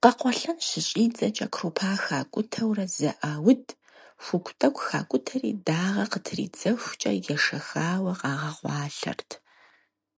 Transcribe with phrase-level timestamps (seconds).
[0.00, 3.64] Къэкъуэлъэн щыщӏидзэкӏэ крупа хакӏутэурэ зэӏауд,
[4.24, 9.30] хугу тӏэкӏу хакӏутэри дагъэ къытридзэхукӏэ ешэхауэ къагъэкъуалъэрт.